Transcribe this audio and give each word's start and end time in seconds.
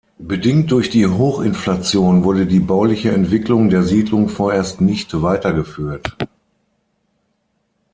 Bedingt 0.17 0.71
durch 0.71 0.89
die 0.89 1.05
Hochinflation 1.05 2.23
wurde 2.23 2.47
die 2.47 2.59
bauliche 2.59 3.11
Entwicklung 3.11 3.69
der 3.69 3.83
Siedlung 3.83 4.29
vorerst 4.29 4.81
nicht 4.81 5.21
weitergeführt. 5.21 6.17